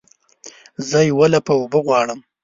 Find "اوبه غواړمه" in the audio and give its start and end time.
1.59-2.23